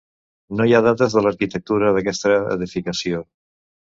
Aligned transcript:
No 0.59 0.65
hi 0.67 0.71
ha 0.77 0.81
dates 0.85 1.15
de 1.17 1.23
l'arquitectura 1.25 1.91
d'aquesta 1.97 2.33
edificació. 2.57 3.21